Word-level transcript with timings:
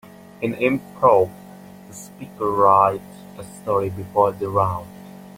In 0.41 0.55
Improv, 0.55 1.29
the 1.87 1.93
speaker 1.93 2.49
writes 2.49 3.03
a 3.37 3.43
story 3.43 3.91
before 3.91 4.31
the 4.31 4.49
round. 4.49 4.87